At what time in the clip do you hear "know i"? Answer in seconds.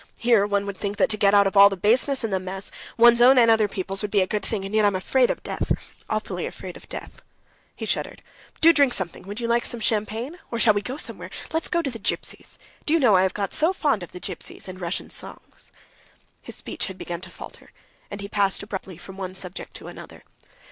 12.99-13.21